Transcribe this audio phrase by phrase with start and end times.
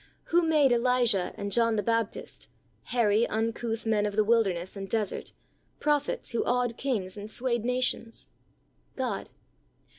[0.33, 2.47] Who made Elijah and John the Baptist—
[2.85, 5.31] hairy, uncouth men of the wilderness and desert—
[5.79, 8.27] prophets who awed kings and swayed nations?
[8.95, 9.29] God.